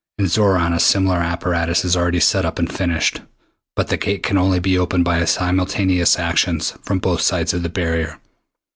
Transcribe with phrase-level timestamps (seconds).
[0.17, 3.21] In Xoran a similar apparatus is already set up and finished,
[3.75, 7.69] but the Gate can only be opened by simultaneous actions from both sides of the
[7.69, 8.19] barrier.